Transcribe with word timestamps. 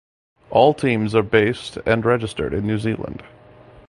All 0.49 0.73
teams 0.73 1.13
are 1.13 1.21
based 1.21 1.77
and 1.85 2.03
registered 2.03 2.55
in 2.55 2.65
New 2.65 2.79
Zealand. 2.79 3.21